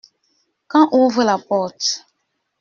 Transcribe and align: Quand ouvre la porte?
Quand 0.65 0.89
ouvre 0.93 1.23
la 1.23 1.37
porte? 1.37 2.07